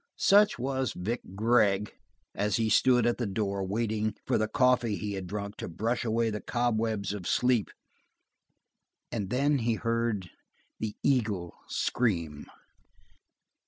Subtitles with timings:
[0.17, 1.93] Such was Vic Gregg
[2.33, 6.03] as he stood at the door waiting for the coffee he had drunk to brush
[6.03, 7.69] away the cobwebs of sleep,
[9.11, 10.31] and then he heard
[10.79, 12.47] the eagle scream.